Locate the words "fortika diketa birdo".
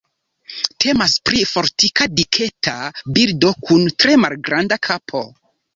1.51-3.53